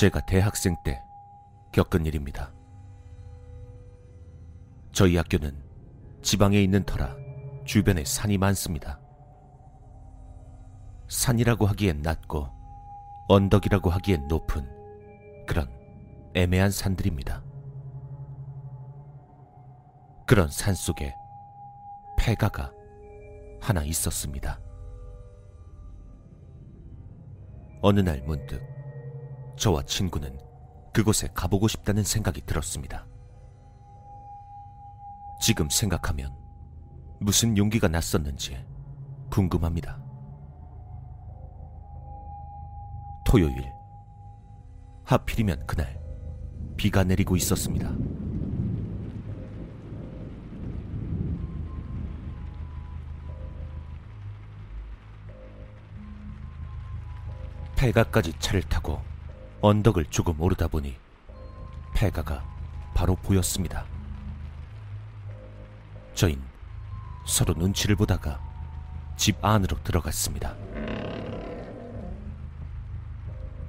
제가 0.00 0.20
대학생 0.20 0.78
때 0.82 1.04
겪은 1.72 2.06
일입니다. 2.06 2.50
저희 4.92 5.18
학교는 5.18 5.62
지방에 6.22 6.58
있는 6.58 6.84
터라 6.84 7.14
주변에 7.66 8.06
산이 8.06 8.38
많습니다. 8.38 8.98
산이라고 11.08 11.66
하기엔 11.66 12.00
낮고 12.00 12.48
언덕이라고 13.28 13.90
하기엔 13.90 14.26
높은 14.26 14.66
그런 15.46 15.68
애매한 16.32 16.70
산들입니다. 16.70 17.44
그런 20.26 20.48
산 20.48 20.74
속에 20.74 21.14
폐가가 22.16 22.72
하나 23.60 23.84
있었습니다. 23.84 24.58
어느 27.82 28.00
날 28.00 28.22
문득 28.22 28.79
저와 29.60 29.82
친구는 29.82 30.40
그곳에 30.90 31.28
가보고 31.34 31.68
싶다는 31.68 32.02
생각이 32.02 32.40
들었습니다. 32.46 33.06
지금 35.38 35.68
생각하면 35.68 36.34
무슨 37.20 37.58
용기가 37.58 37.86
났었는지 37.86 38.64
궁금합니다. 39.30 40.02
토요일. 43.26 43.70
하필이면 45.04 45.66
그날 45.66 46.00
비가 46.78 47.04
내리고 47.04 47.36
있었습니다. 47.36 47.92
폐가까지 57.76 58.32
차를 58.38 58.62
타고 58.62 59.09
언덕을 59.62 60.06
조금 60.06 60.40
오르다 60.40 60.68
보니 60.68 60.96
폐가가 61.94 62.42
바로 62.94 63.14
보였습니다. 63.16 63.84
저흰 66.14 66.40
서로 67.26 67.54
눈치를 67.54 67.96
보다가 67.96 68.40
집 69.16 69.44
안으로 69.44 69.82
들어갔습니다. 69.82 70.56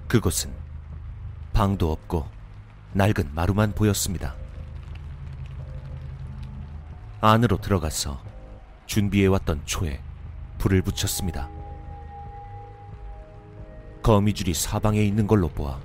그곳은 0.07 0.53
방도 1.53 1.91
없고 1.91 2.27
낡은 2.93 3.33
마루만 3.33 3.73
보였습니다. 3.73 4.35
안으로 7.19 7.57
들어가서 7.57 8.21
준비해왔던 8.85 9.65
초에 9.65 10.01
불을 10.57 10.81
붙였습니다. 10.81 11.60
거미줄이 14.03 14.55
사방에 14.55 15.01
있는 15.03 15.27
걸로 15.27 15.47
보아 15.47 15.79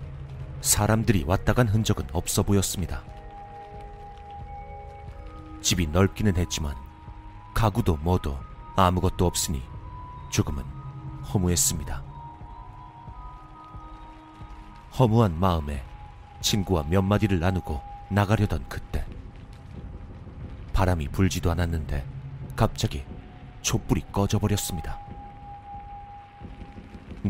사람들이 0.63 1.25
왔다 1.27 1.53
간 1.53 1.69
흔적은 1.69 2.07
없어 2.13 2.43
보였습니다. 2.43 3.03
집이 5.61 5.89
넓기는 5.89 6.35
했지만 6.37 6.75
가구도 7.53 7.97
뭐도 7.99 8.39
아무것도 8.75 9.27
없으니 9.27 9.63
조금은 10.31 10.65
허무했습니다. 11.33 12.03
허무한 14.99 15.39
마음에 15.39 15.85
친구와 16.41 16.85
몇 16.89 17.03
마디를 17.03 17.39
나누고 17.39 17.83
나가려던 18.09 18.65
그때 18.69 19.05
바람이 20.73 21.09
불지도 21.09 21.51
않았는데 21.51 22.07
갑자기 22.55 23.05
촛불이 23.61 24.05
꺼져버렸습니다. 24.11 25.06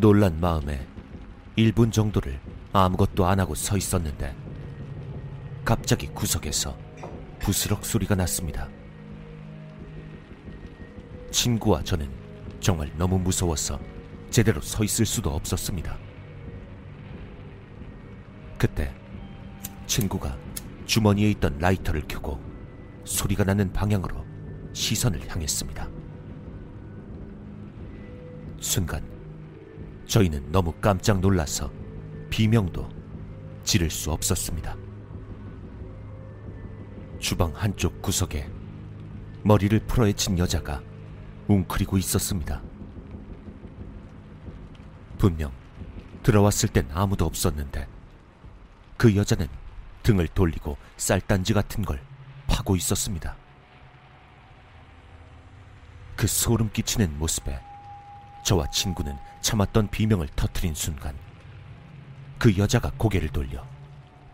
놀란 0.01 0.39
마음에 0.41 0.87
1분 1.57 1.91
정도를 1.91 2.39
아무것도 2.73 3.27
안 3.27 3.41
하고 3.41 3.55
서 3.55 3.77
있었는데 3.77 4.35
갑자기 5.65 6.07
구석에서 6.09 6.77
부스럭 7.39 7.85
소리가 7.85 8.15
났습니다. 8.15 8.69
친구와 11.31 11.83
저는 11.83 12.11
정말 12.61 12.91
너무 12.97 13.19
무서워서 13.19 13.79
제대로 14.31 14.61
서 14.61 14.85
있을 14.85 15.07
수도 15.07 15.31
없었습니다. 15.31 15.97
그때 18.59 18.95
친구가 19.87 20.37
주머니에 20.85 21.31
있던 21.31 21.59
라이터를 21.59 22.03
켜고 22.07 22.41
소리가 23.05 23.45
나는 23.45 23.73
방향으로 23.73 24.25
시선을 24.73 25.29
향했습니다. 25.29 25.89
순간 28.61 29.16
저희는 30.07 30.53
너무 30.53 30.73
깜짝 30.81 31.21
놀라서 31.21 31.71
비명도 32.31 32.89
지를 33.65 33.91
수 33.91 34.13
없었습니다. 34.13 34.77
주방 37.19 37.53
한쪽 37.55 38.01
구석에 38.03 38.49
머리를 39.43 39.79
풀어헤친 39.87 40.39
여자가 40.39 40.83
웅크리고 41.49 41.99
있었습니다. 41.99 42.63
분명 45.19 45.53
들어왔을 46.23 46.69
땐 46.69 46.89
아무도 46.93 47.25
없었는데 47.25 47.89
그 48.97 49.15
여자는 49.17 49.49
등을 50.03 50.29
돌리고 50.29 50.77
쌀단지 50.97 51.53
같은 51.53 51.85
걸 51.85 52.01
파고 52.47 52.77
있었습니다. 52.77 53.37
그 56.17 56.27
소름 56.27 56.71
끼치는 56.73 57.19
모습에 57.19 57.61
저와 58.47 58.71
친구는 58.71 59.19
참았던 59.41 59.89
비명을 59.89 60.29
터트린 60.37 60.73
순간 60.73 61.17
그 62.39 62.57
여자가 62.57 62.93
고개를 62.97 63.31
돌려 63.31 63.67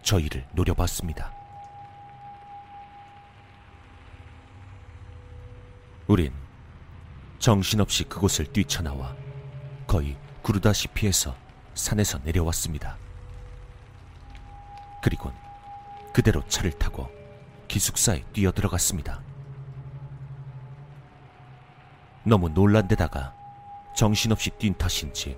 저희를 0.02 0.46
노려봤습니다. 0.52 1.32
우린 6.08 6.30
정신없이 7.38 8.04
그곳을 8.04 8.52
뛰쳐나와 8.52 9.16
거의 9.86 10.18
구르다시피 10.42 11.06
해서 11.06 11.34
산에서 11.72 12.18
내려왔습니다. 12.18 12.98
그리곤 15.02 15.32
그대로 16.12 16.46
차를 16.48 16.72
타고 16.72 17.10
기숙사에 17.66 18.24
뛰어들어갔습니다. 18.34 19.22
너무 22.24 22.50
놀란 22.50 22.86
데다가 22.86 23.41
정신없이 23.94 24.50
뛴 24.58 24.72
탓인지 24.74 25.36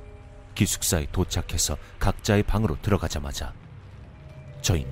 기숙사에 0.55 1.07
도착해서 1.11 1.77
각자의 1.99 2.45
방으로 2.45 2.81
들어가자마자 2.81 3.53
저흰 4.63 4.87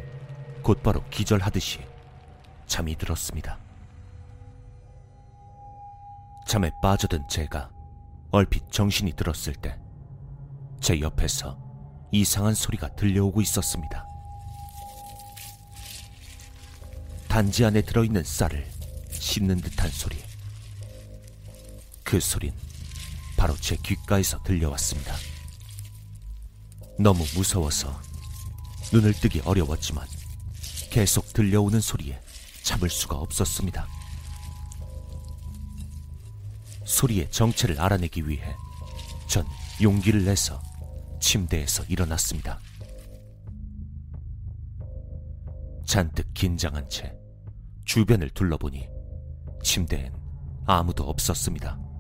곧바로 0.63 1.05
기절하듯이 1.11 1.81
잠이 2.67 2.97
들었습니다. 2.97 3.59
잠에 6.49 6.71
빠져든 6.83 7.29
제가 7.29 7.71
얼핏 8.31 8.71
정신이 8.71 9.13
들었을 9.13 9.55
때 9.55 9.83
제 10.83 11.01
옆에서 11.01 11.57
이상한 12.11 12.55
소리가 12.57 12.89
들려오고 12.97 13.41
있었습니다. 13.41 14.05
단지 17.29 17.65
안에 17.65 17.83
들어있는 17.83 18.25
쌀을 18.25 18.69
씹는 19.13 19.59
듯한 19.59 19.89
소리. 19.89 20.17
그 22.03 22.19
소린 22.19 22.53
바로 23.43 23.57
제 23.57 23.75
귓가에서 23.75 24.41
들려왔습니다. 24.45 25.17
너무 26.97 27.25
무서워서 27.35 28.01
눈을 28.93 29.15
뜨기 29.15 29.41
어려웠지만 29.41 30.07
계속 30.93 31.33
들려오는 31.33 31.81
소리에 31.81 32.21
참을 32.63 32.89
수가 32.89 33.17
없었습니다. 33.17 33.89
소리의 36.85 37.33
정체를 37.33 37.81
알아내기 37.81 38.29
위해 38.29 38.55
전 39.27 39.45
용기를 39.83 40.25
내서 40.25 40.63
침대에서 41.21 41.83
일어났습니다. 41.89 42.61
잔뜩 45.85 46.33
긴장한 46.33 46.89
채 46.89 47.13
주변을 47.87 48.31
둘러보니 48.31 48.87
침대엔 49.65 50.15
아무도 50.65 51.03
없었습니다. 51.11 51.92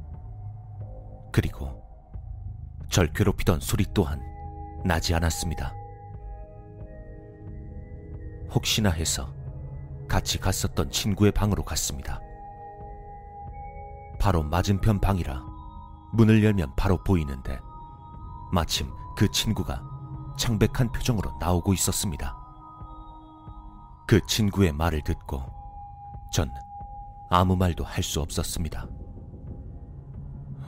그리고 1.32 1.82
절 2.88 3.12
괴롭히던 3.12 3.60
소리 3.60 3.86
또한 3.94 4.22
나지 4.84 5.14
않았습니다. 5.14 5.74
혹시나 8.50 8.90
해서 8.90 9.32
같이 10.08 10.38
갔었던 10.38 10.90
친구의 10.90 11.32
방으로 11.32 11.64
갔습니다. 11.64 12.20
바로 14.20 14.42
맞은편 14.42 15.00
방이라 15.00 15.42
문을 16.12 16.44
열면 16.44 16.74
바로 16.76 17.02
보이는데 17.02 17.58
마침 18.52 18.92
그 19.16 19.28
친구가 19.30 19.82
창백한 20.38 20.92
표정으로 20.92 21.36
나오고 21.40 21.72
있었습니다. 21.72 22.36
그 24.06 24.20
친구의 24.26 24.72
말을 24.72 25.02
듣고 25.02 25.42
전 26.30 26.52
아무 27.30 27.56
말도 27.56 27.84
할 27.84 28.02
수 28.02 28.20
없었습니다. 28.20 28.86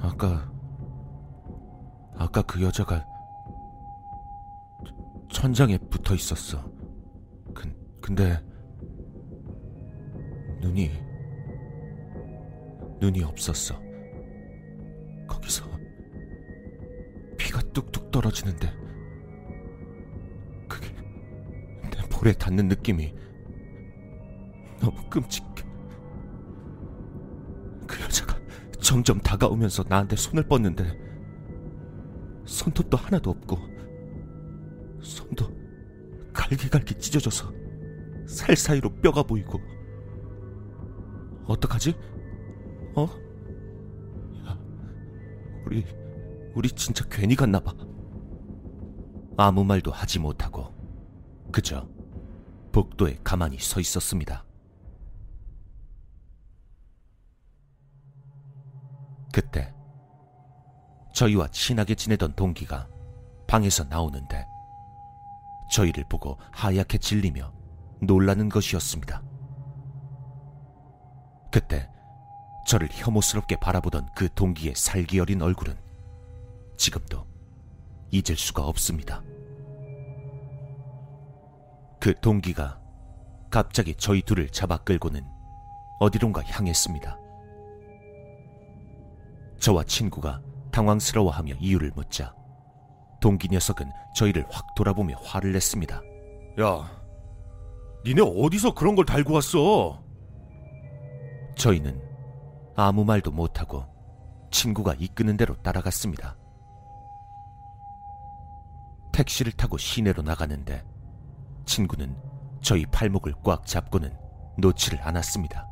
아까 0.01 0.54
아까 2.17 2.43
그 2.43 2.63
여자가 2.63 3.07
천장에 5.31 5.79
붙어 5.79 6.15
있었어. 6.15 6.65
근, 7.55 7.75
근데 8.01 8.41
눈이 10.61 10.91
눈이 13.01 13.23
없었어. 13.25 13.79
거기서 15.27 15.65
피가 17.37 17.61
뚝뚝 17.73 18.11
떨어지는데 18.11 18.73
그게 20.69 20.89
내 21.91 22.09
볼에 22.09 22.33
닿는 22.33 22.69
느낌이 22.69 23.15
너무 24.81 25.03
끔찍해. 25.11 25.49
그 27.87 28.01
여자가 28.03 28.39
점점 28.81 29.21
다가오면서 29.21 29.85
나한테 29.89 30.17
손을 30.17 30.47
뻗는데 30.47 31.14
손톱도 32.55 32.97
하나도 32.97 33.31
없고 33.31 33.59
손도 35.03 35.53
갈기갈기 36.33 36.95
찢어져서 36.99 37.53
살 38.27 38.57
사이로 38.57 38.95
뼈가 39.01 39.23
보이고 39.23 39.61
어떡하지? 41.47 41.95
어? 42.95 43.09
야, 44.47 44.59
우리 45.67 45.85
우리 46.55 46.71
진짜 46.71 47.05
괜히 47.11 47.35
갔나 47.35 47.59
봐. 47.59 47.75
아무 49.37 49.65
말도 49.65 49.91
하지 49.91 50.21
못하고 50.21 50.73
그저 51.51 51.89
복도에 52.71 53.19
가만히 53.25 53.59
서 53.59 53.81
있었습니다. 53.81 54.45
그때 59.33 59.74
저희와 61.15 61.49
친하게 61.49 61.95
지내던 61.95 62.35
동기가 62.35 62.89
방에서 63.47 63.85
나오는데 63.85 64.47
저희를 65.71 66.05
보고 66.09 66.39
하얗게 66.53 66.99
질리며 66.99 67.53
놀라는 68.01 68.49
것이었습니다. 68.49 69.23
그때 71.51 71.89
저를 72.67 72.89
혐오스럽게 72.91 73.57
바라보던 73.57 74.09
그 74.15 74.29
동기의 74.35 74.75
살기 74.75 75.21
어린 75.21 75.41
얼굴은 75.41 75.77
지금도 76.77 77.25
잊을 78.11 78.37
수가 78.37 78.65
없습니다. 78.67 79.23
그 82.01 82.19
동기가 82.21 82.81
갑자기 83.51 83.95
저희 83.95 84.21
둘을 84.21 84.49
잡아 84.49 84.79
끌고는 84.79 85.25
어디론가 86.01 86.43
향했습니다. 86.43 87.19
저와 89.61 89.85
친구가 89.85 90.43
당황스러워하며 90.75 91.55
이유를 91.61 91.93
묻자 91.95 92.35
동기 93.21 93.49
녀석은 93.49 93.93
저희를 94.17 94.45
확 94.51 94.75
돌아보며 94.75 95.17
화를 95.23 95.53
냈습니다. 95.53 96.03
야, 96.61 97.03
니네 98.05 98.21
어디서 98.21 98.75
그런 98.75 98.97
걸 98.97 99.05
달고 99.05 99.35
왔어? 99.35 100.03
저희는 101.57 102.03
아무 102.75 103.05
말도 103.05 103.31
못하고 103.31 103.87
친구가 104.51 104.95
이끄는 104.99 105.37
대로 105.37 105.55
따라갔습니다. 105.63 106.37
택시를 109.13 109.53
타고 109.53 109.79
시내로 109.79 110.23
나가는데 110.23 110.85
친구는 111.67 112.17
저희 112.61 112.85
팔목을 112.87 113.35
꽉 113.45 113.65
잡고는 113.65 114.13
놓지를 114.59 115.01
않았습니다. 115.03 115.69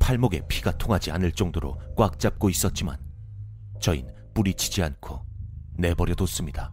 팔목에 0.00 0.46
피가 0.48 0.76
통하지 0.78 1.12
않을 1.12 1.32
정도로 1.32 1.78
꽉 1.96 2.18
잡고 2.18 2.50
있었지만 2.50 2.98
저흰 3.80 4.12
뿌리치지 4.34 4.82
않고 4.82 5.24
내버려 5.74 6.14
뒀습니다. 6.14 6.72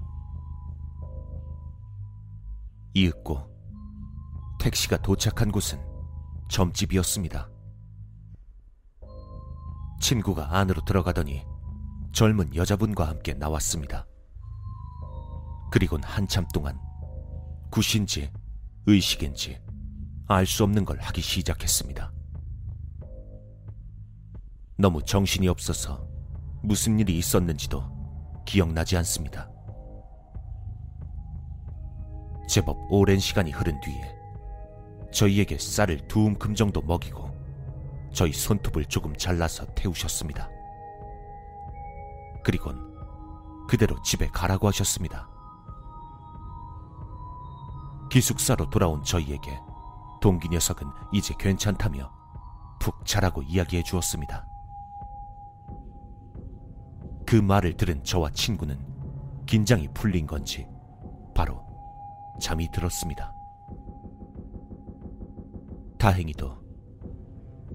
이윽고 2.93 3.55
택시가 4.59 4.97
도착한 4.97 5.51
곳은 5.51 5.79
점집이었습니다. 6.49 7.49
친구가 10.01 10.57
안으로 10.57 10.83
들어가더니 10.85 11.45
젊은 12.13 12.55
여자분과 12.55 13.07
함께 13.07 13.33
나왔습니다. 13.33 14.07
그리곤 15.71 16.01
한참 16.03 16.47
동안 16.53 16.79
굿인지 17.69 18.31
의식인지 18.87 19.61
알 20.27 20.45
수 20.45 20.63
없는 20.63 20.85
걸 20.85 20.99
하기 20.99 21.21
시작했습니다. 21.21 22.16
너무 24.79 25.01
정신이 25.01 25.47
없어서 25.47 26.07
무슨 26.61 26.99
일이 26.99 27.17
있었는지도 27.17 27.83
기억나지 28.45 28.95
않습니다. 28.97 29.49
제법 32.47 32.77
오랜 32.91 33.17
시간이 33.17 33.51
흐른 33.51 33.79
뒤에 33.81 34.15
저희에게 35.11 35.57
쌀을 35.57 36.07
두 36.07 36.25
움큼 36.25 36.53
정도 36.53 36.81
먹이고 36.81 37.35
저희 38.13 38.31
손톱을 38.31 38.85
조금 38.85 39.15
잘라서 39.15 39.65
태우셨습니다. 39.73 40.47
그리곤 42.43 42.95
그대로 43.67 43.99
집에 44.03 44.27
가라고 44.27 44.67
하셨습니다. 44.67 45.27
기숙사로 48.11 48.69
돌아온 48.69 49.03
저희에게 49.03 49.59
동기 50.21 50.49
녀석은 50.49 50.87
이제 51.13 51.33
괜찮다며 51.39 52.11
푹 52.79 53.03
자라고 53.07 53.41
이야기해 53.41 53.81
주었습니다. 53.81 54.45
그 57.27 57.35
말을 57.35 57.73
들은 57.75 58.01
저와 58.05 58.31
친구는 58.31 58.79
긴장이 59.45 59.89
풀린 59.93 60.25
건지 60.25 60.65
바로 61.35 61.61
잠이 62.39 62.71
들었습니다. 62.71 63.33
다행히도 65.99 66.57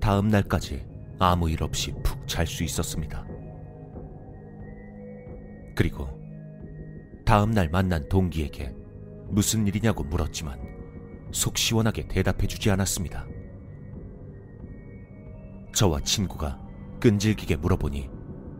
다음 0.00 0.28
날까지 0.28 0.86
아무 1.18 1.50
일 1.50 1.62
없이 1.62 1.92
푹 2.02 2.26
잘 2.26 2.46
수 2.46 2.64
있었습니다. 2.64 3.26
그리고 5.76 6.08
다음 7.26 7.50
날 7.50 7.68
만난 7.68 8.08
동기에게 8.08 8.74
무슨 9.28 9.66
일이냐고 9.66 10.02
물었지만 10.02 10.58
속 11.30 11.58
시원하게 11.58 12.08
대답해 12.08 12.46
주지 12.46 12.70
않았습니다. 12.70 13.26
저와 15.74 16.00
친구가 16.00 16.58
끈질기게 17.00 17.56
물어보니 17.56 18.08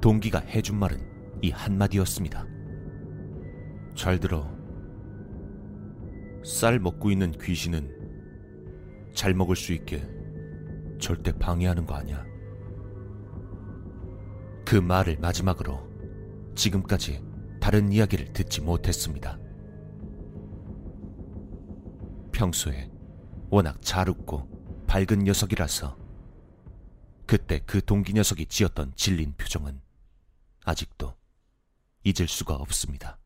동기가 0.02 0.40
해준 0.40 0.80
말은 0.80 0.99
이 1.42 1.50
한마디였습니다. 1.52 2.44
잘 3.94 4.18
들어. 4.18 4.50
쌀 6.44 6.80
먹고 6.80 7.12
있는 7.12 7.30
귀신은 7.30 9.12
잘 9.14 9.32
먹을 9.32 9.54
수 9.54 9.73
있게 9.73 10.04
절대 10.99 11.30
방해하는 11.30 11.87
거 11.87 11.94
아니야. 11.94 12.26
그 14.64 14.75
말을 14.75 15.18
마지막으로 15.21 15.88
지금까지 16.56 17.25
다른 17.61 17.92
이야기를 17.92 18.32
듣지 18.32 18.61
못했습니다. 18.61 19.38
평소에 22.32 22.90
워낙 23.50 23.80
잘 23.80 24.09
웃고 24.09 24.85
밝은 24.88 25.21
녀석이라서 25.21 25.97
그때 27.25 27.61
그 27.64 27.80
동기 27.85 28.14
녀석이 28.14 28.47
지었던 28.47 28.94
질린 28.97 29.35
표정은 29.37 29.80
아직도 30.64 31.14
잊을 32.04 32.28
수가 32.28 32.54
없습니다. 32.54 33.19